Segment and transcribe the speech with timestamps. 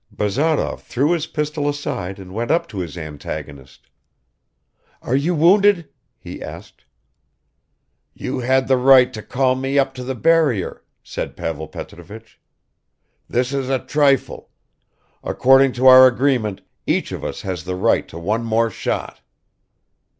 [0.09, 3.87] Bazarov threw his pistol aside and went up to his antagonist.
[5.03, 6.85] "Are you wounded?" he asked.
[8.15, 12.41] "You had the right to call me up to the barrier," said Pavel Petrovich.
[13.29, 14.49] "This is a trifle.
[15.23, 19.21] According to our agreement, each of us has the right to one more shot."